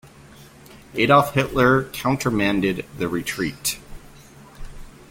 [0.95, 3.77] Adolf Hitler countermanded the retreat.